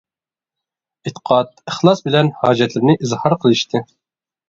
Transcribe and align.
ئېتىقاد، 1.09 1.53
ئىخلاس 1.67 2.03
بىلەن 2.09 2.35
ھاجەتلىرىنى 2.43 3.01
ئىزھار 3.01 3.41
قىلىشتى. 3.47 3.89